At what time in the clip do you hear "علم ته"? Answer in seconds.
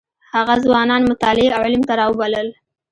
1.67-1.93